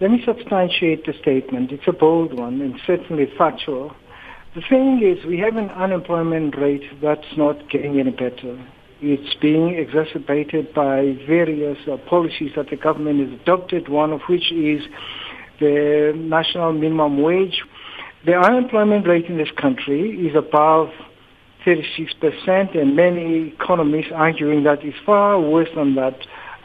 Let 0.00 0.10
me 0.10 0.20
substantiate 0.26 1.06
the 1.06 1.12
statement. 1.22 1.70
It's 1.70 1.86
a 1.86 1.92
bold 1.92 2.34
one 2.36 2.60
and 2.60 2.74
certainly 2.84 3.26
factual. 3.38 3.94
The 4.56 4.62
thing 4.68 5.00
is, 5.00 5.24
we 5.24 5.38
have 5.38 5.56
an 5.56 5.70
unemployment 5.70 6.56
rate 6.58 6.82
that's 7.00 7.36
not 7.36 7.70
getting 7.70 8.00
any 8.00 8.10
better. 8.10 8.58
It's 9.00 9.34
being 9.40 9.74
exacerbated 9.74 10.74
by 10.74 11.16
various 11.28 11.78
uh, 11.86 11.98
policies 12.08 12.50
that 12.56 12.70
the 12.70 12.76
government 12.76 13.20
has 13.20 13.40
adopted, 13.40 13.88
one 13.88 14.12
of 14.12 14.20
which 14.28 14.50
is 14.50 14.82
the 15.60 16.12
national 16.16 16.72
minimum 16.72 17.22
wage. 17.22 17.62
The 18.26 18.34
unemployment 18.34 19.06
rate 19.06 19.26
in 19.26 19.38
this 19.38 19.50
country 19.60 20.26
is 20.26 20.34
above 20.34 20.88
36%, 21.64 22.76
and 22.76 22.96
many 22.96 23.54
economists 23.54 24.10
arguing 24.12 24.64
that 24.64 24.82
it's 24.82 24.96
far 25.06 25.38
worse 25.38 25.68
than 25.76 25.94
that, 25.94 26.18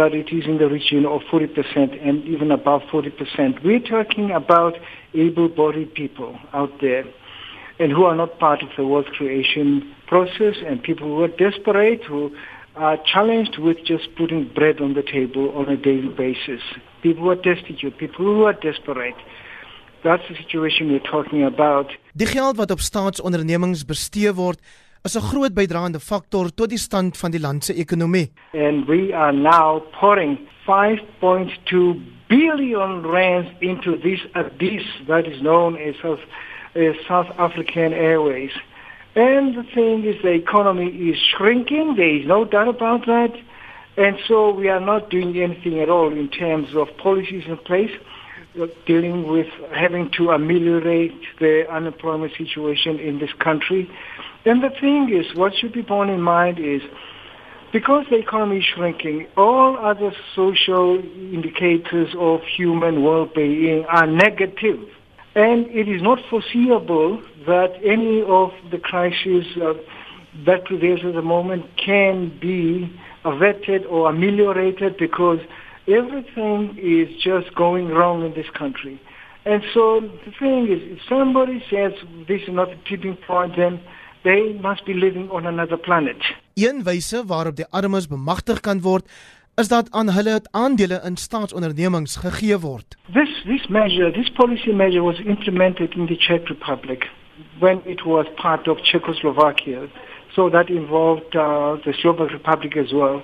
that 0.00 0.12
it 0.14 0.28
is 0.38 0.44
in 0.52 0.56
the 0.62 0.68
region 0.78 1.02
of 1.14 1.20
40% 1.30 2.08
and 2.08 2.16
even 2.34 2.48
above 2.50 2.82
40%. 2.92 3.62
We're 3.62 3.86
talking 3.96 4.30
about 4.42 4.74
able-bodied 5.12 5.92
people 6.02 6.32
out 6.60 6.72
there 6.80 7.04
and 7.80 7.88
who 7.92 8.04
are 8.10 8.16
not 8.22 8.38
part 8.38 8.60
of 8.62 8.70
the 8.78 8.86
wealth 8.92 9.10
creation 9.18 9.68
process 10.12 10.56
and 10.66 10.82
people 10.88 11.06
who 11.12 11.20
are 11.26 11.34
desperate, 11.46 12.02
who 12.04 12.22
are 12.76 12.98
challenged 13.12 13.58
with 13.66 13.78
just 13.92 14.06
putting 14.16 14.42
bread 14.58 14.80
on 14.80 14.94
the 14.94 15.02
table 15.02 15.46
on 15.58 15.68
a 15.68 15.76
daily 15.76 16.12
basis. 16.24 16.62
People 17.02 17.24
who 17.24 17.30
are 17.36 17.42
destitute, 17.52 17.94
people 17.98 18.24
who 18.24 18.44
are 18.48 18.56
desperate. 18.68 19.20
That's 20.02 20.26
the 20.30 20.36
situation 20.42 20.82
we're 20.92 21.10
talking 21.16 21.42
about. 21.52 21.88
Die 22.12 22.26
geld 22.26 22.56
wat 22.56 22.70
op 22.70 22.80
staatsondernemings 22.80 23.84
bestee 23.84 24.32
word, 24.32 24.58
is 25.02 25.16
'n 25.16 25.28
groot 25.30 25.54
bydraende 25.54 26.00
faktor 26.00 26.50
tot 26.54 26.68
die 26.68 26.78
stand 26.78 27.16
van 27.16 27.30
die 27.30 27.40
land 27.40 27.64
se 27.64 27.74
ekonomie. 27.74 28.30
And 28.52 28.86
we 28.86 29.14
are 29.14 29.32
now 29.32 29.82
pouring 30.00 30.38
5.2 30.66 32.02
billion 32.28 33.02
rand 33.06 33.48
into 33.60 33.98
this 33.98 34.20
abyss 34.32 34.84
that 35.06 35.26
is 35.26 35.40
known 35.40 35.76
as 35.76 35.96
South, 36.02 36.20
as 36.74 36.96
South 37.06 37.30
African 37.38 37.92
Airways. 37.92 38.52
And 39.14 39.54
the 39.54 39.64
thing 39.74 40.04
is 40.04 40.20
the 40.22 40.34
economy 40.34 40.88
is 41.10 41.18
shrinking, 41.18 41.96
there 41.96 42.20
is 42.20 42.26
no 42.26 42.44
doubt 42.44 42.68
about 42.68 43.06
that. 43.06 43.32
And 43.96 44.16
so 44.28 44.54
we 44.54 44.68
are 44.68 44.80
not 44.80 45.10
doing 45.10 45.36
anything 45.36 45.80
at 45.80 45.88
all 45.88 46.12
in 46.12 46.28
terms 46.28 46.76
of 46.76 46.88
policies 46.96 47.44
in 47.46 47.56
place 47.56 47.90
uh, 48.60 48.66
dealing 48.86 49.28
with 49.28 49.48
having 49.72 50.10
to 50.10 50.30
ameliorate 50.30 51.20
the 51.38 51.64
unemployment 51.70 52.32
situation 52.36 52.98
in 52.98 53.18
this 53.18 53.32
country. 53.38 53.88
And 54.44 54.62
the 54.62 54.70
thing 54.80 55.10
is, 55.12 55.36
what 55.36 55.54
should 55.54 55.72
be 55.72 55.82
borne 55.82 56.08
in 56.08 56.22
mind 56.22 56.58
is 56.58 56.82
because 57.72 58.04
the 58.10 58.16
economy 58.16 58.58
is 58.58 58.64
shrinking, 58.64 59.28
all 59.36 59.76
other 59.78 60.12
social 60.34 60.98
indicators 60.98 62.08
of 62.18 62.40
human 62.56 63.04
well-being 63.04 63.84
are 63.86 64.06
negative. 64.06 64.80
And 65.36 65.66
it 65.68 65.88
is 65.88 66.02
not 66.02 66.18
foreseeable 66.28 67.22
that 67.46 67.74
any 67.84 68.22
of 68.22 68.50
the 68.72 68.78
crises 68.78 69.46
uh, 69.62 69.74
that 70.46 70.64
prevails 70.64 71.00
at 71.04 71.14
the 71.14 71.22
moment 71.22 71.66
can 71.76 72.36
be 72.40 72.90
averted 73.24 73.86
or 73.86 74.10
ameliorated 74.10 74.96
because 74.98 75.38
everything 75.86 76.76
is 76.80 77.08
just 77.22 77.54
going 77.54 77.88
wrong 77.88 78.24
in 78.24 78.34
this 78.34 78.50
country. 78.58 79.00
And 79.44 79.62
so 79.72 80.00
the 80.00 80.32
thing 80.38 80.66
is, 80.66 80.80
if 80.82 80.98
somebody 81.08 81.62
says 81.70 81.92
this 82.26 82.42
is 82.42 82.48
not 82.48 82.70
a 82.70 82.78
tipping 82.88 83.16
point, 83.26 83.56
then 83.56 83.80
they 84.22 84.58
must 84.60 84.84
be 84.84 84.94
living 84.94 85.30
on 85.30 85.46
another 85.46 85.78
planet. 85.78 86.34
Een 86.54 86.82
wyse 86.82 87.24
waarop 87.26 87.56
die 87.56 87.66
armes 87.70 88.06
bemagtig 88.06 88.60
kan 88.60 88.80
word, 88.80 89.08
is 89.54 89.68
dat 89.68 89.90
aan 89.90 90.10
hulle 90.10 90.40
aandele 90.50 91.00
in 91.04 91.16
staatsondernemings 91.16 92.16
gegee 92.16 92.58
word. 92.58 92.96
This 93.12 93.42
this 93.46 93.66
measure, 93.68 94.12
this 94.12 94.30
policy 94.30 94.72
measure 94.72 95.02
was 95.02 95.20
implemented 95.20 95.94
in 95.94 96.06
the 96.06 96.16
Czech 96.16 96.48
Republic 96.48 97.08
when 97.58 97.80
it 97.84 98.04
was 98.04 98.26
part 98.34 98.68
of 98.68 98.78
Czechoslovakia. 98.82 99.88
So 100.34 100.48
that 100.50 100.70
involved 100.70 101.34
uh, 101.34 101.76
the 101.84 101.94
Slovak 102.00 102.32
Republic 102.32 102.76
as 102.76 102.92
well. 102.92 103.22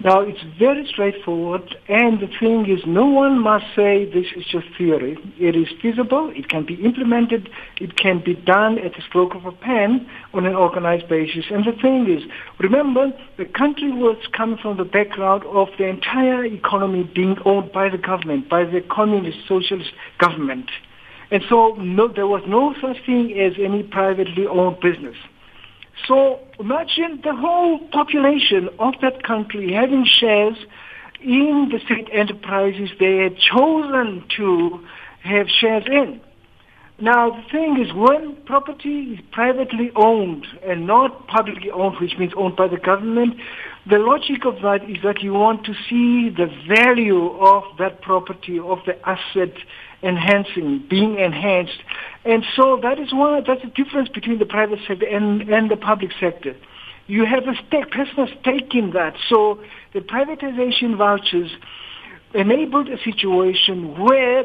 Now, 0.00 0.20
it's 0.20 0.42
very 0.58 0.84
straightforward, 0.90 1.76
and 1.88 2.18
the 2.18 2.26
thing 2.40 2.68
is, 2.68 2.80
no 2.84 3.06
one 3.06 3.38
must 3.40 3.64
say 3.76 4.04
this 4.04 4.26
is 4.36 4.44
just 4.50 4.66
theory. 4.76 5.16
It 5.38 5.54
is 5.54 5.68
feasible, 5.80 6.32
it 6.34 6.48
can 6.48 6.66
be 6.66 6.74
implemented, 6.74 7.48
it 7.80 7.96
can 7.96 8.20
be 8.22 8.34
done 8.34 8.78
at 8.78 8.92
the 8.94 9.02
stroke 9.08 9.36
of 9.36 9.46
a 9.46 9.52
pen 9.52 10.08
on 10.32 10.46
an 10.46 10.54
organized 10.54 11.08
basis. 11.08 11.44
And 11.48 11.64
the 11.64 11.80
thing 11.80 12.10
is, 12.10 12.28
remember, 12.58 13.12
the 13.38 13.44
country 13.44 13.92
was 13.92 14.16
coming 14.36 14.58
from 14.60 14.78
the 14.78 14.84
background 14.84 15.44
of 15.44 15.68
the 15.78 15.86
entire 15.86 16.44
economy 16.44 17.08
being 17.14 17.36
owned 17.44 17.70
by 17.70 17.88
the 17.88 17.98
government, 17.98 18.48
by 18.48 18.64
the 18.64 18.80
communist 18.90 19.38
socialist 19.46 19.92
government. 20.18 20.70
And 21.30 21.42
so 21.48 21.76
no, 21.78 22.08
there 22.08 22.26
was 22.26 22.42
no 22.46 22.74
such 22.80 23.04
thing 23.06 23.32
as 23.38 23.54
any 23.62 23.84
privately 23.84 24.46
owned 24.46 24.80
business. 24.80 25.16
So 26.06 26.40
imagine 26.58 27.20
the 27.22 27.34
whole 27.34 27.78
population 27.90 28.68
of 28.78 28.94
that 29.00 29.22
country 29.22 29.72
having 29.72 30.04
shares 30.04 30.56
in 31.20 31.70
the 31.72 31.80
state 31.84 32.08
enterprises 32.12 32.90
they 33.00 33.18
had 33.18 33.38
chosen 33.38 34.24
to 34.36 34.84
have 35.22 35.48
shares 35.48 35.84
in. 35.86 36.20
Now 37.00 37.30
the 37.30 37.42
thing 37.50 37.84
is 37.84 37.92
when 37.92 38.36
property 38.44 39.14
is 39.14 39.20
privately 39.32 39.90
owned 39.96 40.46
and 40.64 40.86
not 40.86 41.26
publicly 41.26 41.70
owned, 41.70 41.96
which 42.00 42.16
means 42.18 42.32
owned 42.36 42.56
by 42.56 42.68
the 42.68 42.76
government, 42.76 43.34
the 43.86 43.98
logic 43.98 44.44
of 44.44 44.62
that 44.62 44.88
is 44.88 44.98
that 45.02 45.22
you 45.22 45.32
want 45.32 45.64
to 45.64 45.74
see 45.88 46.30
the 46.30 46.46
value 46.68 47.32
of 47.40 47.64
that 47.78 48.00
property, 48.00 48.58
of 48.58 48.78
the 48.86 48.96
asset 49.08 49.54
enhancing, 50.02 50.84
being 50.88 51.18
enhanced. 51.18 51.82
And 52.24 52.44
so 52.56 52.78
that 52.82 52.98
is 52.98 53.12
why 53.12 53.40
that's 53.46 53.62
the 53.62 53.68
difference 53.68 54.08
between 54.08 54.38
the 54.38 54.46
private 54.46 54.78
sector 54.86 55.06
and, 55.06 55.42
and 55.42 55.70
the 55.70 55.76
public 55.76 56.10
sector. 56.18 56.56
You 57.06 57.26
have 57.26 57.44
a 57.46 57.54
stake, 57.66 57.90
personal 57.90 58.28
stake 58.40 58.74
in 58.74 58.92
that. 58.92 59.14
So 59.28 59.60
the 59.92 60.00
privatization 60.00 60.96
vouchers 60.96 61.50
enabled 62.32 62.88
a 62.88 62.96
situation 63.02 63.98
where 63.98 64.44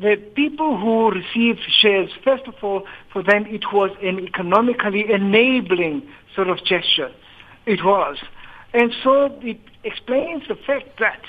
the 0.00 0.16
people 0.34 0.78
who 0.78 1.10
received 1.10 1.60
shares, 1.80 2.10
first 2.24 2.46
of 2.48 2.54
all, 2.62 2.86
for 3.12 3.22
them 3.22 3.46
it 3.46 3.64
was 3.72 3.90
an 4.02 4.18
economically 4.20 5.04
enabling 5.10 6.08
sort 6.34 6.48
of 6.48 6.64
gesture. 6.64 7.12
It 7.66 7.84
was. 7.84 8.16
And 8.72 8.92
so 9.04 9.38
it 9.42 9.60
explains 9.84 10.48
the 10.48 10.56
fact 10.56 10.98
that 10.98 11.22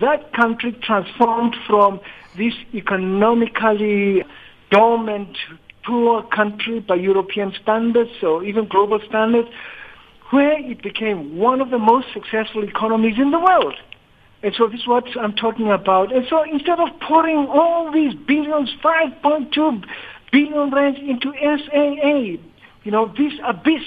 that 0.00 0.32
country 0.34 0.72
transformed 0.72 1.56
from 1.66 2.00
this 2.36 2.54
economically 2.74 4.22
dormant, 4.70 5.36
poor 5.84 6.22
country 6.22 6.80
by 6.80 6.94
European 6.94 7.52
standards 7.62 8.10
or 8.22 8.44
even 8.44 8.68
global 8.68 9.00
standards, 9.08 9.48
where 10.30 10.58
it 10.58 10.82
became 10.82 11.36
one 11.36 11.60
of 11.60 11.70
the 11.70 11.78
most 11.78 12.06
successful 12.14 12.62
economies 12.62 13.18
in 13.18 13.30
the 13.30 13.38
world. 13.38 13.74
And 14.42 14.54
so 14.56 14.68
this 14.68 14.80
is 14.80 14.86
what 14.86 15.04
I'm 15.20 15.34
talking 15.34 15.70
about. 15.70 16.12
And 16.14 16.24
so 16.30 16.42
instead 16.42 16.80
of 16.80 16.88
pouring 17.00 17.46
all 17.48 17.92
these 17.92 18.14
billions, 18.26 18.70
5.2 18.82 19.84
billion 20.32 20.70
rands 20.70 20.98
into 20.98 21.32
SAA, 21.32 22.40
you 22.84 22.90
know, 22.90 23.12
this 23.18 23.32
abyss, 23.44 23.82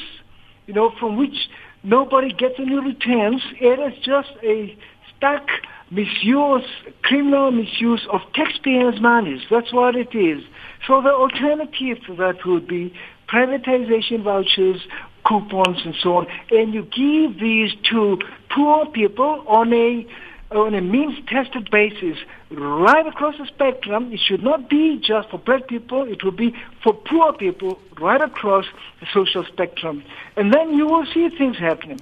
you 0.68 0.74
know, 0.74 0.92
from 1.00 1.18
which 1.18 1.50
nobody 1.84 2.32
gets 2.34 2.56
any 2.60 2.76
returns, 2.76 3.42
it 3.60 3.80
is 3.80 3.98
just 4.04 4.30
a 4.44 4.78
stuck 5.16 5.48
misuse, 5.92 6.66
criminal 7.04 7.52
misuse 7.52 8.06
of 8.12 8.22
taxpayers' 8.34 9.00
monies. 9.00 9.42
That's 9.50 9.72
what 9.72 9.96
it 9.96 10.16
is. 10.16 10.44
So 10.88 11.02
the 11.02 11.14
alternative 11.14 12.04
to 12.06 12.16
that 12.16 12.46
would 12.46 12.68
be 12.68 12.94
privatization 13.28 14.24
vouchers, 14.24 14.82
coupons, 15.26 15.86
and 15.86 15.96
so 16.02 16.18
on, 16.18 16.28
and 16.52 16.74
you 16.74 16.84
give 16.84 17.40
these 17.40 17.74
to 17.90 18.20
poor 18.50 18.86
people 18.88 19.44
on 19.48 19.74
a 19.74 20.06
on 20.52 20.76
a 20.76 20.82
means-tested 20.82 21.72
basis 21.72 22.18
right 22.52 23.08
across 23.08 23.36
the 23.40 23.48
spectrum. 23.48 24.14
It 24.14 24.20
should 24.20 24.44
not 24.44 24.70
be 24.70 25.00
just 25.00 25.29
for 25.32 25.40
black 25.40 25.68
people. 25.68 26.03
It 26.03 26.24
will 26.24 26.32
be 26.32 26.53
for 26.84 26.94
poor 26.94 27.34
people 27.34 27.79
right 28.00 28.22
across 28.22 28.66
the 29.00 29.08
social 29.12 29.44
spectrum. 29.46 30.03
And 30.36 30.53
then 30.53 30.74
you 30.74 30.86
will 30.86 31.08
see 31.12 31.29
things 31.29 31.58
happening. 31.58 32.02